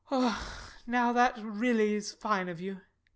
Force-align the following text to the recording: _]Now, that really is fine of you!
_]Now, 0.87 1.13
that 1.13 1.37
really 1.39 1.93
is 1.93 2.11
fine 2.11 2.49
of 2.49 2.59
you! 2.59 2.81